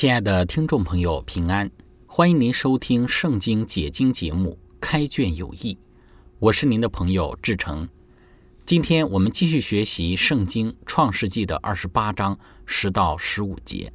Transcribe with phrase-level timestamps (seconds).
[0.00, 1.70] 亲爱的听众朋友，平安！
[2.06, 5.74] 欢迎您收听《圣经解经》节目《开卷有益》，
[6.38, 7.86] 我是您的朋友志成。
[8.64, 12.34] 今天我们继续学习《圣经·创世纪》的二十八章
[12.64, 13.92] 十到十五节。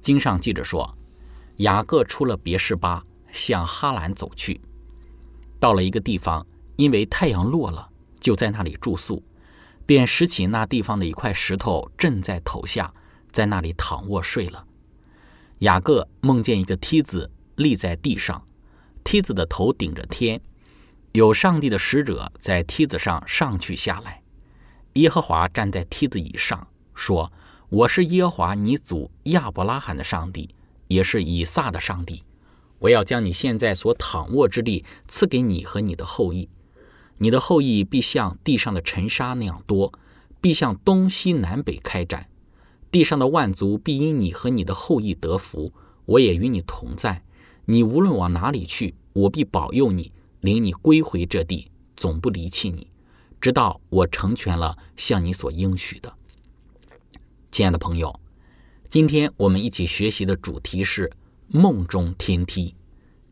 [0.00, 0.98] 经上记着说，
[1.58, 3.00] 雅各出了别是巴，
[3.30, 4.60] 向哈兰走去。
[5.60, 6.44] 到了一个地方，
[6.74, 9.22] 因为太阳落了，就在那里住宿，
[9.86, 12.92] 便拾起那地方的一块石头，枕在头下，
[13.30, 14.66] 在那里躺卧睡了。
[15.60, 18.46] 雅各梦见一个梯子立在地上，
[19.04, 20.40] 梯子的头顶着天，
[21.12, 24.22] 有上帝的使者在梯子上上去下来。
[24.94, 27.30] 耶和华站在梯子以上，说
[27.68, 30.54] ：“我是耶和华你祖亚伯拉罕的上帝，
[30.88, 32.24] 也是以撒的上帝。
[32.78, 36.48] 我要将你现在所躺卧之地赐给你和你的后裔，
[37.18, 39.92] 你的后裔必像地上的尘沙那样多，
[40.40, 42.28] 必向东西南北开展。”
[42.90, 45.72] 地上的万族必因你和你的后裔得福，
[46.06, 47.24] 我也与你同在。
[47.66, 52.88] 你无论往哪里去，我必保佑你，领你归回这地，总不离弃你，
[53.40, 56.12] 直到我成全了向你所应许的。
[57.52, 58.18] 亲爱的朋友，
[58.88, 61.12] 今天我们一起学习的主题是
[61.46, 62.74] 梦中天梯。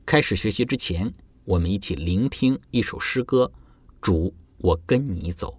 [0.07, 1.13] 开始学习之前，
[1.45, 3.51] 我们一起聆听一首诗歌：
[4.01, 5.59] 主，我跟你走。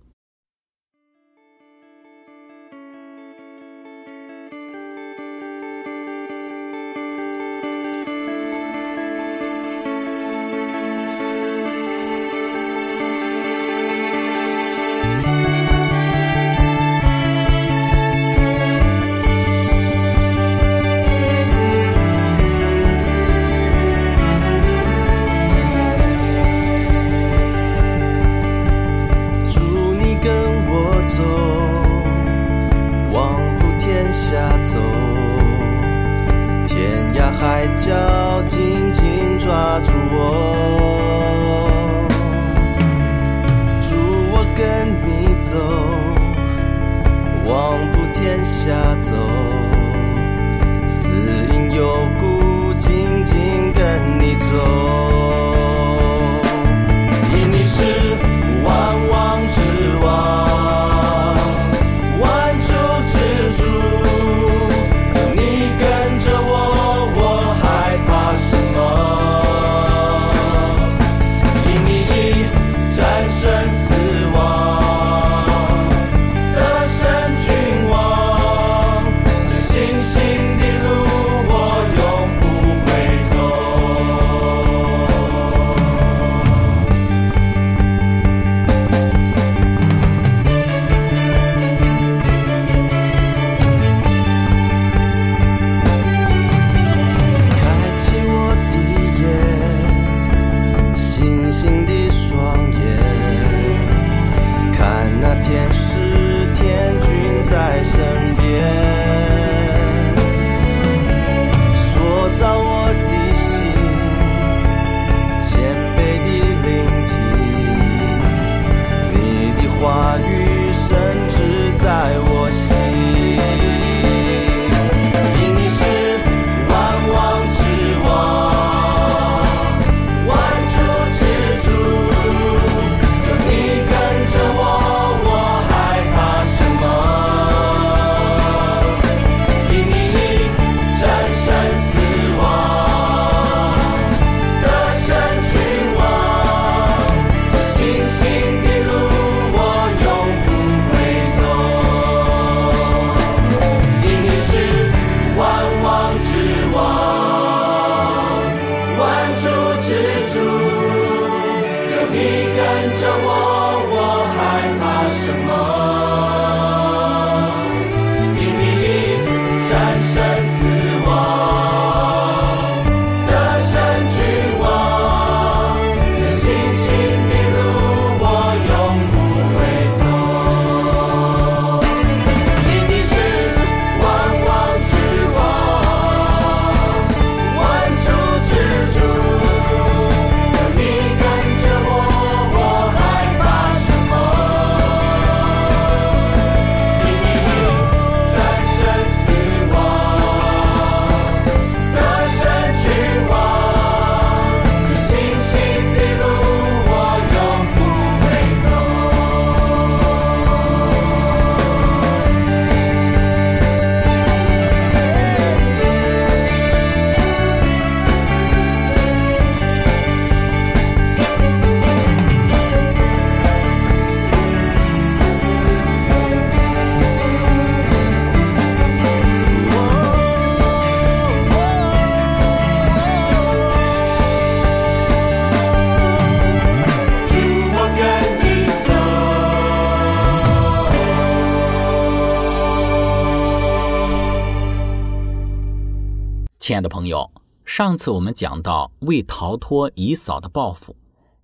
[246.81, 247.31] 的朋友，
[247.66, 250.96] 上次我们讲到，为逃脱以扫的报复，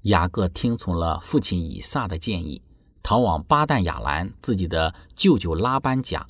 [0.04, 2.62] 雅各听从了父亲以撒的建议，
[3.04, 6.26] 逃往巴旦亚兰自己的舅舅拉班家。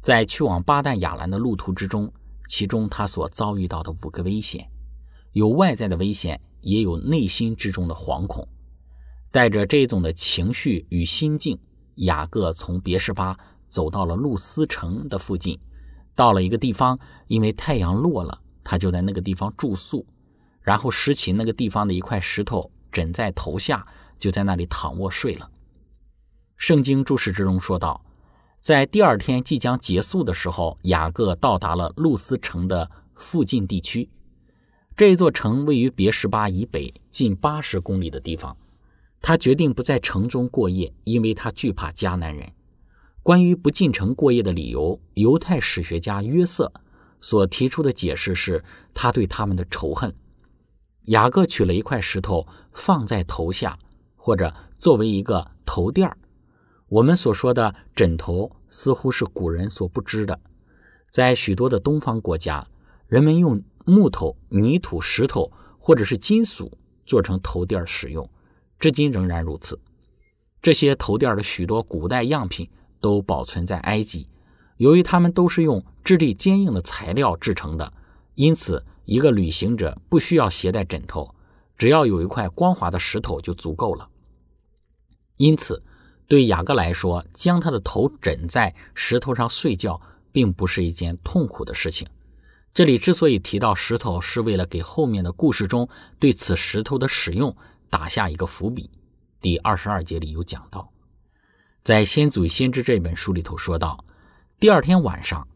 [0.00, 2.12] 在去往巴旦亚兰的路途之中，
[2.48, 4.70] 其中他所遭遇到的五个危险，
[5.32, 8.46] 有外在的危险，也有内心之中的惶恐。
[9.30, 11.58] 带着这种的情绪与心境，
[11.96, 13.36] 雅各从别是巴
[13.68, 15.58] 走到了路斯城的附近。
[16.14, 20.06] 到了一个地方，因为太阳落了，他就在那个地方住宿，
[20.60, 23.86] 然后拾起那个地方的一块石头枕在头下，
[24.18, 25.50] 就在那里躺卧睡了。
[26.56, 28.04] 圣经注释之中说道，
[28.60, 34.08] 在第二天即将结束的时候，雅各到达了路斯城的附近地区。
[34.96, 38.56] 这座城位于别什巴以北近八十公里的地方。
[39.20, 42.52] 他决定不在城中过夜，因为他惧怕迦南人。
[43.24, 46.70] 关于不进城过夜的理由，犹太史学家约瑟
[47.22, 48.62] 所提出的解释是
[48.92, 50.14] 他对他们的仇恨。
[51.04, 53.78] 雅各取了一块石头放在头下，
[54.14, 56.18] 或者作为一个头垫儿。
[56.86, 60.38] 我们所说的枕头似乎是古人所不知的，
[61.10, 62.66] 在许多的东方国家，
[63.06, 68.28] 人们用木头、泥土、石头或者是金属做成头垫使用，
[68.78, 69.80] 至今仍然如此。
[70.60, 72.68] 这些头垫的许多古代样品。
[73.04, 74.26] 都保存在埃及，
[74.78, 77.92] 由于它们都是用质地坚硬的材料制成的，
[78.34, 81.34] 因此一个旅行者不需要携带枕头，
[81.76, 84.08] 只要有一块光滑的石头就足够了。
[85.36, 85.82] 因此，
[86.26, 90.00] 对雅各来说，将他的头枕在石头上睡觉，
[90.32, 92.08] 并不是一件痛苦的事情。
[92.72, 95.86] 这里之所以提到石头，是为了给后面的故事中
[96.18, 97.54] 对此石头的使用
[97.90, 98.88] 打下一个伏笔。
[99.42, 100.93] 第二十二节里有讲到。
[101.84, 104.02] 在《先祖先知》这本书里头说到，
[104.58, 105.46] 第二天晚上，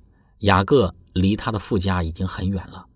[0.41, 2.87] 雅各离他的父家已经很远了。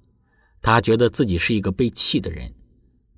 [0.61, 2.53] 他觉得自己是一个被弃的人，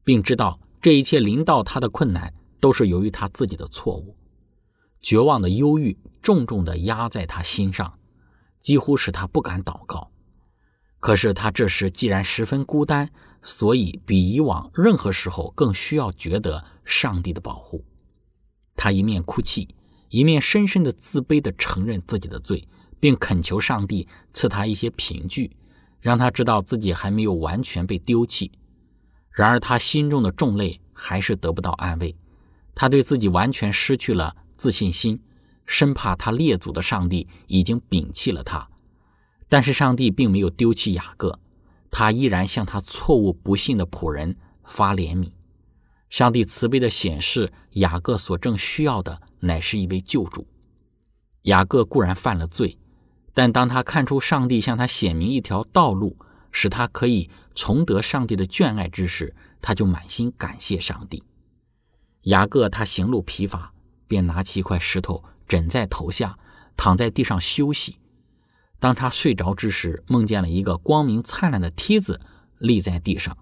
[0.05, 4.17] 并知道这一切临到他的困难都是由于他自己的错误。
[5.01, 7.99] 绝望的忧郁重重地压在他心上，
[8.61, 10.13] 几乎使他不敢祷告。
[11.01, 13.11] 可是他这时既然十分孤单，
[13.43, 17.85] 所以比以往任何时候更需要觉得上帝的保护。
[18.77, 19.75] 他一面哭泣。
[20.15, 22.69] 一面深深的自卑地承认自己的罪，
[23.01, 25.51] 并恳求上帝赐他一些凭据，
[26.01, 28.53] 让他知道自己还没有完全被丢弃。
[29.33, 32.17] 然而，他心中的重累还是得不到安慰。
[32.77, 35.21] 他对自己完全失去了自信心，
[35.67, 38.69] 生怕他列祖的上帝已经摒弃了他。
[39.49, 41.41] 但是，上帝并没有丢弃雅各，
[41.91, 45.33] 他依然向他错误不信的仆人发怜悯。
[46.09, 50.47] 上帝慈悲地显示，雅各所正需要的乃是一位救主。
[51.43, 52.79] 雅各固然犯了罪，
[53.33, 56.17] 但当他看出上帝向他显明一条道路，
[56.51, 61.23] 使他可以重得上帝的眷爱之时，他就满心感谢上帝。
[62.23, 63.73] 雅各他行路疲乏，
[64.07, 66.39] 便拿起一块石头枕在头下，
[66.77, 67.99] 躺在地上休息。
[68.81, 72.21] 当他睡着之时，梦见了一个光明灿烂的梯子
[72.59, 73.37] 立在地上，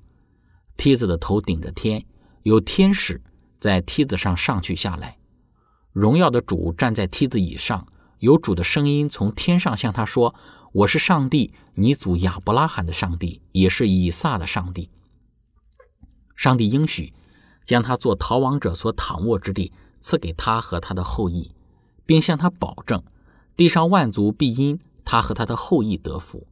[0.77, 2.05] 梯子的头顶着天。
[2.43, 3.23] 有天使
[3.61, 5.17] 在梯子上上去下来，
[5.93, 7.87] 荣耀的主站在梯子以上。
[8.19, 10.35] 有主的声音从天上向他说
[10.73, 14.89] ：“我是上帝，你祖亚伯拉罕的上帝，也是以撒的上帝。
[16.37, 17.13] 上帝应许
[17.65, 21.53] 将他做逃亡者所躺卧之地赐给他和他的后裔，
[22.07, 23.03] 并向他保证，
[23.57, 26.47] 地上万族必因他和他的后裔得福。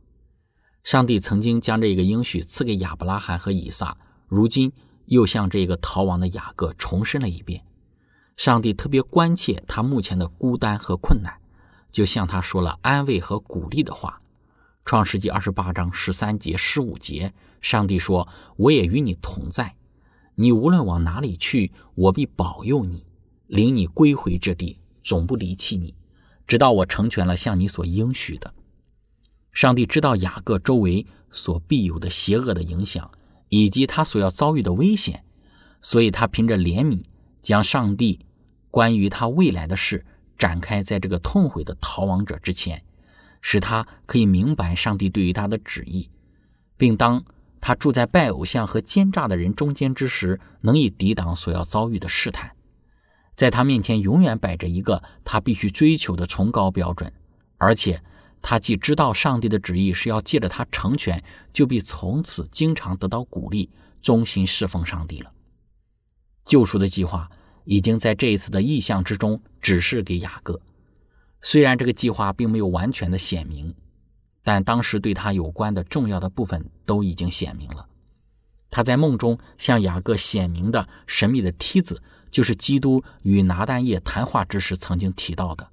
[0.82, 3.96] 上帝曾经将这个应许赐给亚伯拉罕和以撒，
[4.28, 4.72] 如今。”
[5.10, 7.64] 又向这个逃亡的雅各重申了一遍，
[8.36, 11.34] 上帝特别关切他目前的孤单和困难，
[11.92, 14.20] 就向他说了安慰和鼓励的话。
[14.84, 19.76] 创世纪二十八章十三节、十五节，上帝说：“我也与你同在，
[20.34, 23.04] 你无论往哪里去，我必保佑你，
[23.46, 25.94] 领你归回这地，总不离弃你，
[26.46, 28.54] 直到我成全了向你所应许的。”
[29.52, 33.10] 上帝知道雅各周围所必有的邪恶的影响。
[33.52, 35.24] 以及他所要遭遇的危险，
[35.82, 37.02] 所以他凭着怜悯，
[37.42, 38.20] 将上帝
[38.70, 40.04] 关于他未来的事
[40.38, 42.82] 展开在这个痛悔的逃亡者之前，
[43.40, 46.08] 使他可以明白上帝对于他的旨意，
[46.76, 47.24] 并当
[47.60, 52.52] 他住在拜偶像和奸诈的人中间之时，能以抵挡所要遭遇的试探。
[53.36, 57.12] 在他面前永远摆着一个他必须追求的崇高标准，
[57.56, 58.02] 而且。
[58.42, 63.68] 他既知道上帝的旨意是要借着他成全，就必从此经常得到鼓励，
[64.00, 65.30] 忠心侍奉上帝了。
[66.50, 67.30] 救赎的计划
[67.62, 70.60] 已经在这一次的意象之中指示给雅各，
[71.40, 73.72] 虽然这个计划并没有完全的显明，
[74.42, 77.86] 但当时对他有关的重要的部分都已经显明了。
[78.68, 82.02] 他在梦中向雅各显明的神秘的梯子，
[82.32, 85.68] 就是基督与拿丹叶谈话之时曾经提到的。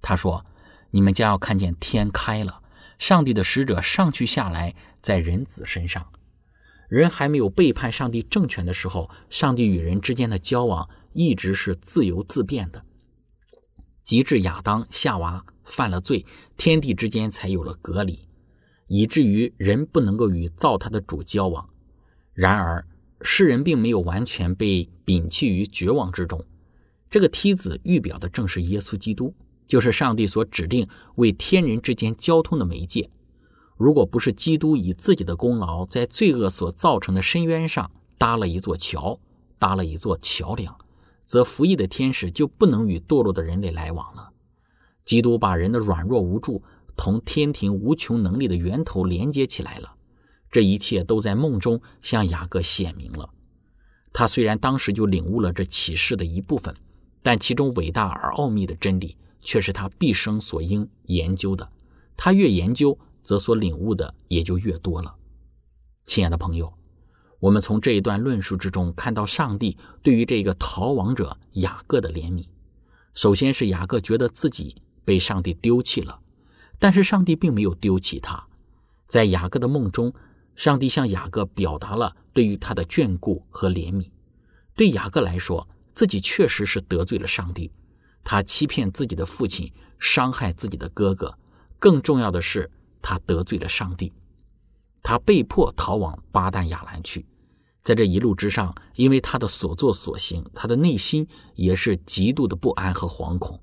[0.00, 0.46] 他说
[0.92, 2.62] ：“你们将要看见天开了，
[3.00, 6.06] 上帝的使者上去下来，在人子身上。
[6.90, 12.84] 人还没有背叛上帝政权的时候，上帝与人之间的交往一直是自由自变的。
[14.02, 18.28] 及至亚当、夏娃犯了罪，天地之间才有了隔离，
[18.88, 21.70] 以至于人不能够与造他的主交往。”
[22.34, 22.84] 然而，
[23.22, 26.44] 世人并没有完全被摒弃于绝望之中。
[27.08, 29.32] 这个梯子预表的正是耶稣基督，
[29.68, 33.08] 就是上帝所指定为天人之间交通的媒介。
[33.80, 39.18] 如果不是基督以自己的功劳在罪恶所造成的深渊上搭了一座桥，
[39.58, 40.76] 搭了一座桥梁，
[41.24, 44.32] 则服役的天使就不能与堕落的人类来往了。
[45.06, 46.62] 基督把人的软弱无助
[46.94, 49.94] 同天庭无穷能力的源头连接起来了。
[50.50, 53.30] 这一切都在梦中向雅各显明了。
[54.12, 56.76] 他虽然当时就领悟了这启示的一部分，
[57.22, 61.66] 但其中伟大而奥秘的真理却是他毕生所应研究的。
[62.14, 65.14] 他越研究，则所领悟的也就越多了。
[66.06, 66.72] 亲爱的朋友，
[67.38, 72.44] 我们从这一段论述之中看到上帝对于这个逃亡者雅各的怜悯。
[73.14, 76.20] 首先是雅各觉得自己被上帝丢弃了，
[76.78, 78.46] 但是上帝并没有丢弃他，
[79.06, 80.12] 在雅各的梦中。
[80.56, 84.10] 上帝向雅各表达了对于他的眷顾和怜悯。
[84.74, 87.70] 对雅各来说，自己确实是得罪了上帝，
[88.22, 91.38] 他欺骗自己的父亲，伤害自己的哥哥。
[91.78, 92.70] 更重要的是，
[93.02, 94.12] 他得罪了上帝，
[95.02, 97.26] 他被迫逃往巴旦亚兰去。
[97.82, 103.60] 在这一路之上，因为他的所作所行，他的内心也是极度的不安和惶恐。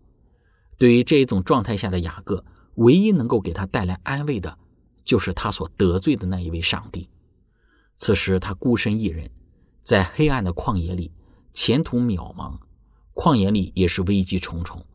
[0.78, 2.44] 对于这一种状态下的雅各，
[2.76, 4.58] 唯一能够给他带来安慰的。
[5.06, 7.10] 就是他所得罪的那一位上帝。
[7.96, 9.32] 此时他孤身一人，
[9.82, 11.14] 在黑暗的旷野里，
[11.54, 12.60] 前途渺茫，
[13.14, 14.86] 旷野里也是危机重重。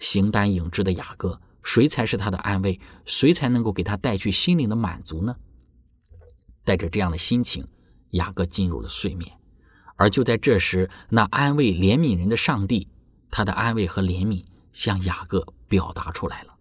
[0.00, 2.80] 形单影只的雅各，谁才是他的安慰？
[3.04, 5.36] 谁才能够给他带去心灵的满足呢？
[6.64, 7.66] 带着这样的心情，
[8.10, 9.30] 雅各进入了睡眠。
[9.96, 12.88] 而就在这时，那安慰怜悯人的上帝，
[13.30, 16.54] 他的安慰和怜悯向雅各表达出来了。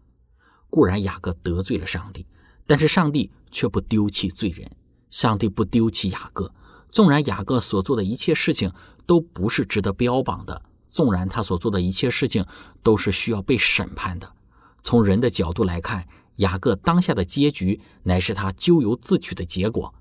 [0.70, 2.26] 固然雅各得罪了上帝。
[2.68, 4.70] 但是上帝却不丢弃罪人，
[5.10, 6.54] 上帝不丢弃雅各。
[6.90, 8.72] 纵然雅各所做的一切事情
[9.06, 12.46] 都不是值得标榜的，纵然他所做的一切事情
[12.82, 14.34] 都是需要被审判的，
[14.84, 16.08] 从人的角度来看，
[16.38, 19.94] 雅各当下的结局乃是他咎由自取的结果。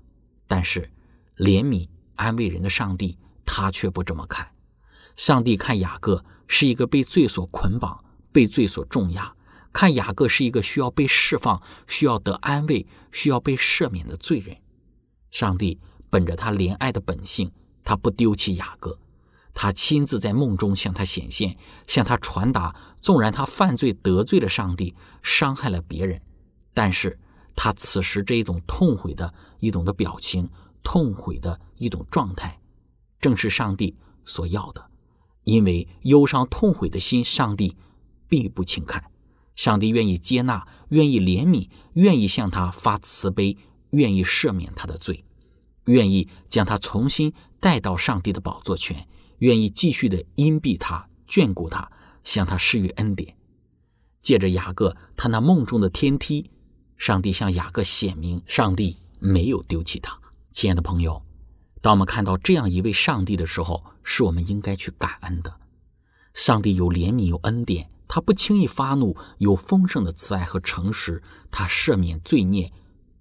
[0.47, 0.91] 但是，
[1.37, 4.51] 怜悯安慰人的上帝，他却不这么看。
[5.15, 9.33] 上帝看雅各是一个被罪所捆绑、被罪所重压。
[9.73, 14.57] 看雅各是一个需要被释放、需要得安慰、需要被赦免的罪人。
[15.29, 17.49] 上帝本着他怜爱的本性，
[17.83, 18.99] 他不丢弃雅各，
[19.53, 26.21] 他亲自在梦中向他显现，向他传达：纵然他犯罪得罪了上帝，伤害了别人，
[26.73, 27.19] 但是
[27.55, 30.49] 他此时这一种痛悔的一种的表情、
[30.83, 32.59] 痛悔的一种状态，
[33.19, 34.89] 正是上帝所要的。
[35.43, 37.75] 因为忧伤痛悔的心，上帝
[38.27, 39.03] 并不轻看。
[39.55, 43.57] 上帝愿意接纳，愿意怜悯，愿意向他发慈悲，
[43.89, 45.25] 愿意赦免他的罪，
[45.85, 49.07] 愿意将他重新带到上帝的宝座前，
[49.41, 51.91] 愿意继续的荫庇他，眷顾他，
[52.23, 53.35] 向他施予恩典。
[54.21, 56.51] 借着雅各他那梦中的天梯，
[56.95, 60.15] 上帝向雅各显明，上帝没有丢弃他。
[60.51, 61.23] 亲爱的朋友，
[61.81, 65.51] 当我们看到这样一位上帝的时候，是我们应该去感恩的。
[66.35, 67.89] 上帝有怜悯，有恩典。
[68.07, 71.23] 他不轻易发怒，有丰盛的慈爱和诚实。
[71.49, 72.71] 他赦免罪孽、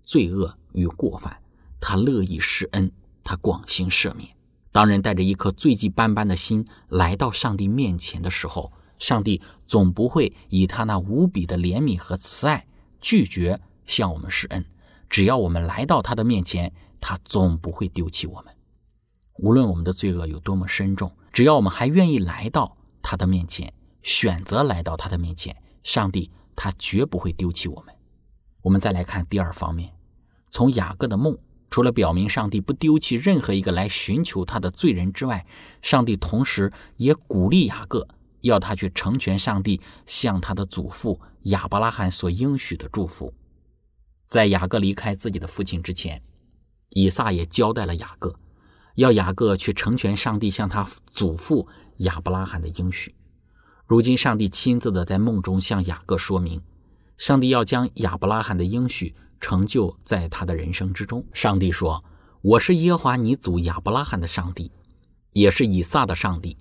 [0.03, 1.41] 罪恶与过犯，
[1.81, 4.29] 他乐意施恩，他广行赦免。
[4.73, 12.67] 当人带着一颗罪迹斑斑的心来到上帝面前的时候，上帝总不会以他那无比的怜悯和慈爱
[13.01, 14.65] 拒绝向我们施恩。
[15.09, 18.55] 只要我们来到他的面前，他总不会丢弃我们。
[19.39, 23.73] 无论我们的罪恶有多么深重，只要我们还愿意来到他的面前。
[24.03, 27.95] 选择来到他的面前，上帝他绝不会丢弃我们。
[28.63, 29.93] 我们再来看第二方面，
[30.51, 31.37] 从雅各的梦，
[31.71, 35.47] 除了表明上帝不丢弃任何一个来寻求他的罪人之外，
[35.81, 38.09] 上帝同时也鼓励雅各，
[38.41, 43.33] 要他去成全上帝向他的祖父亚伯拉罕所应许的祝福。
[44.27, 46.23] 在雅各离开自己的父亲之前，
[46.91, 48.35] 以撒也交代了雅各，
[48.97, 53.15] 要雅各去成全上帝向他祖父亚伯拉罕的应许。
[53.87, 56.63] 如今，上帝亲自的在梦中向雅各说明，
[57.17, 61.25] 上帝要将亚伯拉罕的应许成就在他的人生之中。
[61.33, 62.05] 上帝说
[62.43, 64.71] ：“我是耶和华你祖亚伯拉罕的上帝，
[65.33, 66.57] 也是以撒的上帝。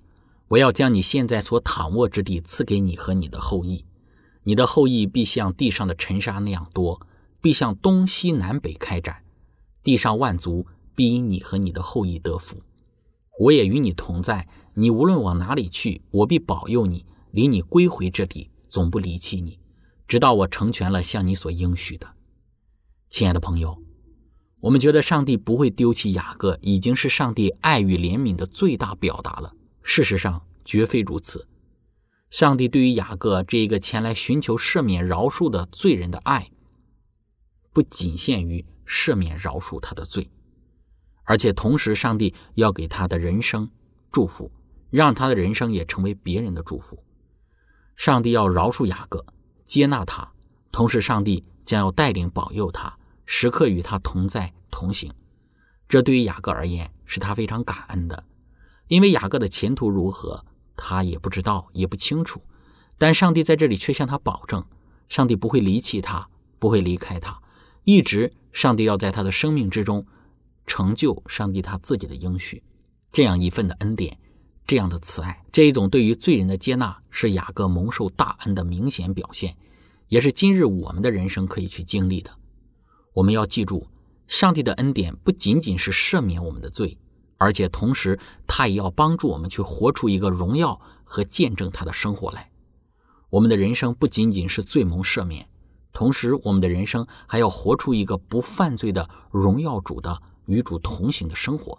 [0.48, 3.84] 我要将你现在所躺卧之地赐给你和你的后裔，
[4.42, 7.06] 你的后裔必像地上的尘沙那样多，
[7.40, 9.22] 必向东西南北开展，
[9.84, 12.62] 地上万族必因你和你的后裔得福。
[13.38, 19.58] 我也与你同在，你无论往哪里去，我必保佑你，领你归回这地，总不离弃你。”
[20.08, 22.14] 直到我成全了向你所应许的，
[23.10, 23.76] 亲爱的朋友，
[24.60, 29.52] 我们觉得上帝不会丢弃雅各，已经是上帝爱与怜悯的最大表达了。
[29.82, 31.48] 事实上，绝非如此。
[32.30, 36.52] 上帝对于雅各这一个前来寻求赦免饶恕的罪人的爱，
[37.72, 40.30] 不仅限于赦免饶恕他的罪，
[41.24, 43.68] 而且同时，上帝要给他的人生
[44.12, 44.52] 祝福，
[44.88, 47.02] 让他的人生也成为别人的祝福。
[47.96, 49.26] 上帝要饶恕雅各。
[49.64, 50.32] 接纳他，
[50.70, 52.96] 同时上帝将要带领保佑他，
[53.32, 55.08] 时刻与他同在同行。
[55.88, 58.24] 这对于雅各而言是他非常感恩的，
[58.88, 60.44] 因为雅各的前途如何，
[60.76, 62.42] 他也不知道，也不清楚。
[62.98, 64.64] 但上帝在这里却向他保证，
[65.08, 67.40] 上帝不会离弃他，不会离开他，
[67.84, 70.04] 一直上帝要在他的生命之中
[70.66, 72.60] 成就上帝他自己的应许。
[73.12, 74.18] 这样一份的恩典。
[74.66, 79.56] 这样的慈爱，这一种对于罪人的接纳，是雅各蒙受大恩的明显表现，
[80.08, 82.30] 也是今日我们的人生可以去经历的。
[83.14, 83.86] 我们要记住，
[84.26, 86.96] 上帝的恩典不仅仅是赦免我们的罪，
[87.36, 92.50] 而且同时他也要帮助我们去活出一个荣耀和见证他的生活来。
[93.28, 95.48] 我们的人生不仅仅是罪蒙赦免，
[95.92, 101.78] 同时我们的人生还要活出一个不犯罪的荣耀主的与主同行的生活。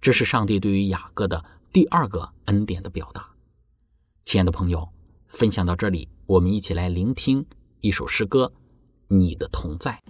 [0.00, 1.44] 这是上帝对于雅各的。
[1.72, 3.28] 第二个恩典的表达，
[4.24, 4.88] 亲爱的朋友，
[5.28, 7.46] 分享到这里，我们一起来聆听
[7.80, 8.52] 一首诗歌，
[9.14, 10.02] 《你的同在》。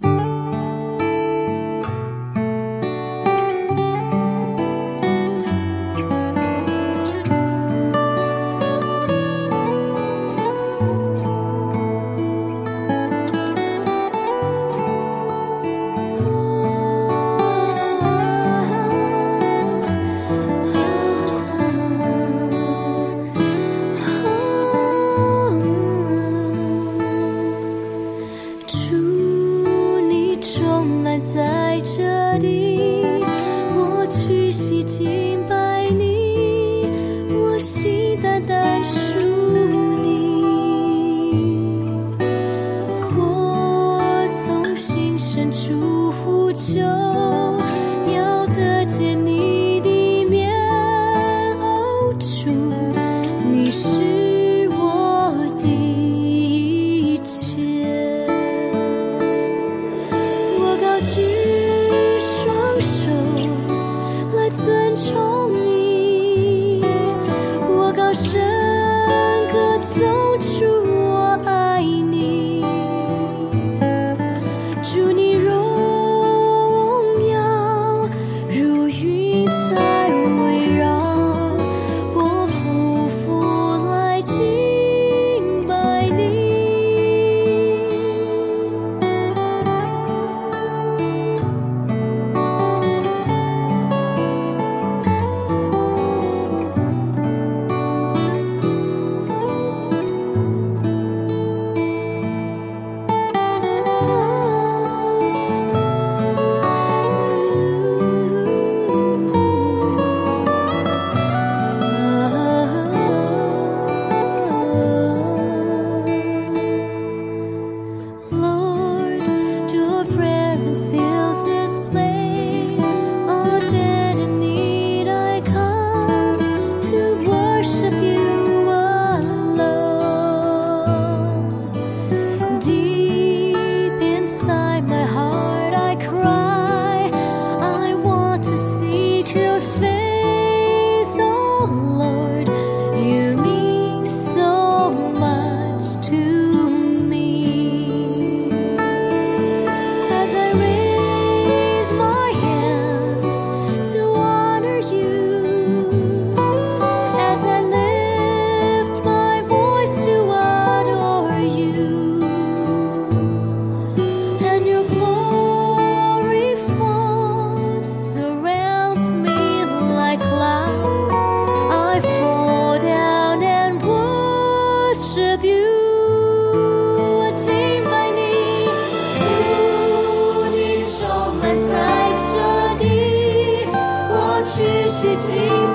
[185.01, 185.70] 是寂。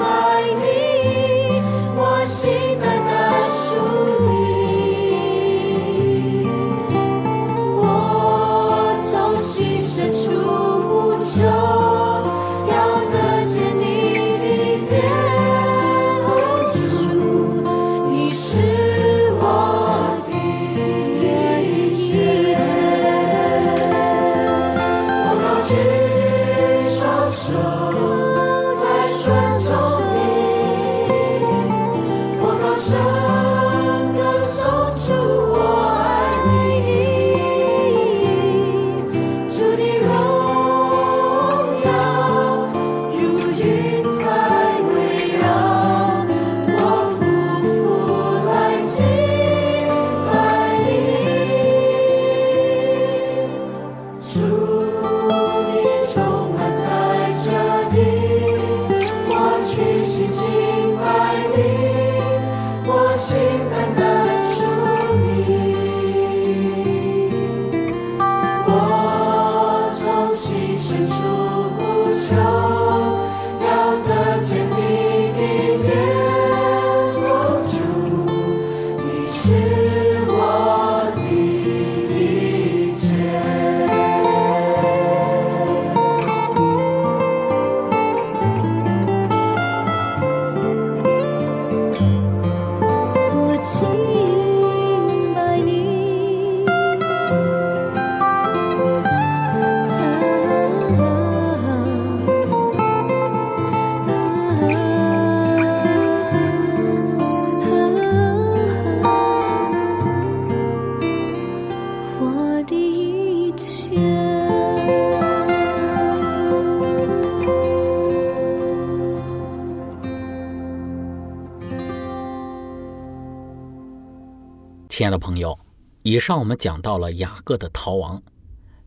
[125.18, 125.58] 朋友，
[126.02, 128.22] 以上我们讲到了雅各的逃亡，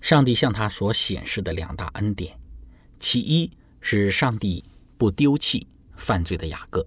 [0.01, 2.37] 上帝向他所显示的两大恩典，
[2.99, 4.63] 其一是上帝
[4.97, 6.85] 不丢弃犯罪的雅各，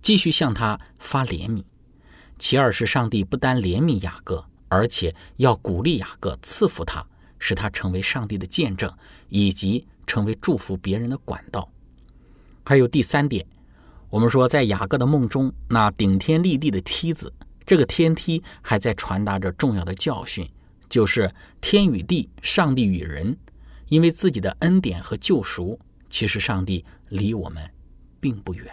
[0.00, 1.62] 继续向他发怜悯；
[2.38, 7.06] 其二是上帝不单怜悯雅各，而且要鼓励雅各，赐福他，
[7.38, 8.92] 使他成为上帝的见证，
[9.28, 11.68] 以及成为祝福别人的管道。
[12.64, 13.46] 还有第三点。
[14.08, 17.32] 我们说，在雅各的梦中，那顶天立地的梯子，
[17.66, 20.48] 这个天梯还在传达着重要的教训，
[20.88, 23.36] 就是天与地、上帝与人，
[23.88, 27.68] 因为自己的恩典和救赎，其实上帝离我们
[28.20, 28.70] 并不远。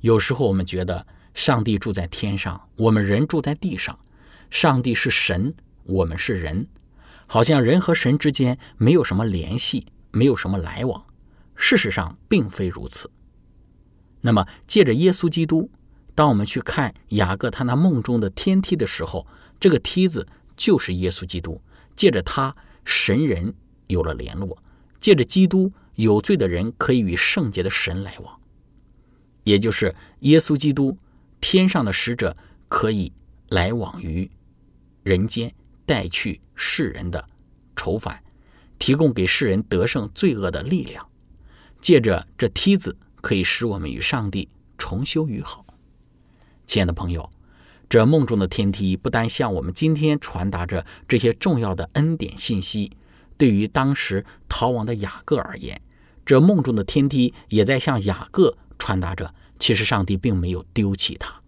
[0.00, 3.96] 有时候我们觉得上帝住在天上，我们人住在地上，
[4.50, 6.66] 上帝是神，我们是人，
[7.26, 11.06] 好像人和神之间没有什么联系，没有什么来往。
[11.54, 13.08] 事实上，并非如此。
[14.22, 15.70] 那么，借着耶稣基督，
[16.14, 19.26] 当我们去看雅各他那梦中的天梯的时候，
[19.58, 21.60] 这个梯子就是耶稣基督。
[21.94, 23.54] 借着他，神人
[23.86, 24.56] 有了联络；
[24.98, 28.40] 借着基督，有罪的人可以与圣洁的神来往。
[29.44, 30.96] 也就是耶稣基督，
[31.40, 32.36] 天上的使者
[32.68, 33.12] 可以
[33.48, 34.30] 来往于
[35.02, 37.28] 人间，带去世人的
[37.76, 38.22] 愁烦，
[38.78, 41.06] 提供给世人得胜罪恶的力量。
[41.80, 42.96] 借着这梯子。
[43.22, 45.61] 可以使我们与上帝重修于好，
[46.72, 47.30] 亲爱的朋友，
[47.86, 52.96] 这梦中的天梯不单向我们今天传达着这些重要的恩典信息，
[53.36, 55.78] 对于当时逃亡的雅各而言，
[56.24, 61.42] 这梦中的天梯也在向雅各传达着，其实上帝并没有丢弃他，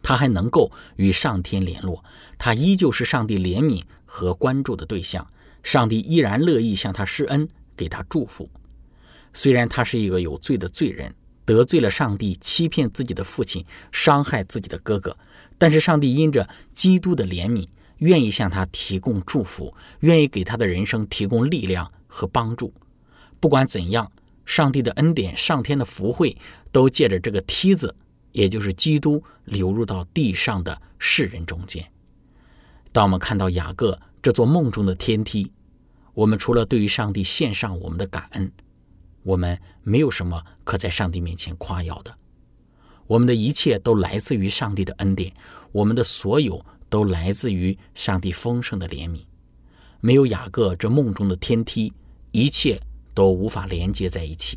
[0.00, 2.02] 他还能够与上天联络，
[2.38, 5.30] 他依旧是上帝怜悯和关注的对象，
[5.62, 8.48] 上帝依然乐意向他施恩，给他祝福。
[9.34, 11.14] 虽然他是一个有罪的罪人，
[11.46, 15.16] 得罪了上帝，欺骗自己的父亲，伤害自己的哥哥，
[15.56, 22.74] 但是上帝因着基督的怜悯，愿意向他提供祝福，愿意给他的人生提供力量和帮助。
[23.38, 24.10] 不管怎样，
[24.44, 26.36] 上帝的恩典、上天的福惠，
[26.72, 27.94] 都借着这个梯子，
[28.32, 31.84] 也就是基督流入到地上的世人中间。
[32.92, 35.52] 当我们看到雅各这座梦中的天梯，
[36.14, 38.50] 我们除了对于上帝献上我们的感恩。
[39.26, 42.16] 我们没有什么可在上帝面前夸耀的，
[43.08, 45.34] 我们的一切都来自于上帝的恩典，
[45.72, 49.22] 我们的所有都来自于上帝丰盛的怜悯。
[50.00, 51.92] 没有雅各这梦中的天梯，
[52.30, 52.80] 一切
[53.14, 54.56] 都无法连接在一起，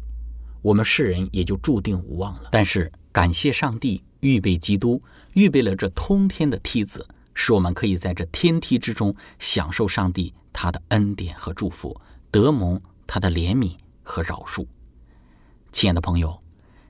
[0.62, 2.50] 我们世人也就注定无望了。
[2.52, 5.02] 但是感谢上帝预备基督，
[5.34, 13.76] 预备了这通天的梯子，使我们可以在这天梯之中享受上帝他的恩典和祝福，得蒙他的怜悯。
[14.10, 14.66] 和饶恕，
[15.72, 16.42] 亲爱的朋友，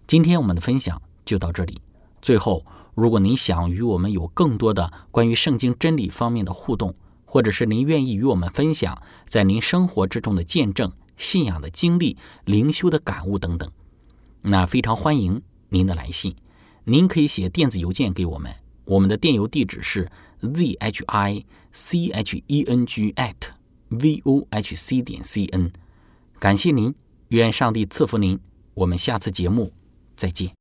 [0.08, 1.82] 今天我们的分享就到这里。
[2.22, 13.70] 最后，如果您想与我们有更多的关于圣经真理方面的互动，或者是您愿意与我们分享在您生活之中的见证、信仰的经历、灵修的感悟等等，
[14.42, 16.34] 那非常欢迎您的来信。
[16.86, 18.56] 您可以写电子邮件给我们，
[18.86, 20.10] 我们的电邮地址是
[20.54, 23.36] z h i c h e n g at
[23.90, 25.70] v o h c 点 c n。
[26.40, 26.96] 感谢您。
[27.30, 28.40] 愿上帝赐福您，
[28.74, 29.72] 我们下次节目
[30.16, 30.59] 再见。